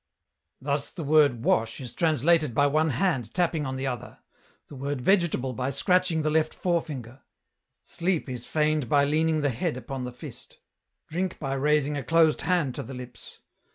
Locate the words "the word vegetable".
4.65-5.53